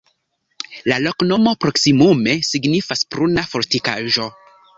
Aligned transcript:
La 0.91 0.95
loknomo 1.03 1.53
proksimume 1.65 2.33
signifas: 2.49 3.05
pruna-fortikaĵo. 3.17 4.29